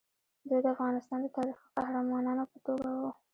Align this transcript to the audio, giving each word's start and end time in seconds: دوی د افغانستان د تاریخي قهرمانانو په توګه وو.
دوی 0.47 0.59
د 0.63 0.67
افغانستان 0.75 1.19
د 1.21 1.27
تاریخي 1.37 1.65
قهرمانانو 1.75 2.43
په 2.51 2.57
توګه 2.65 2.89
وو. 2.99 3.11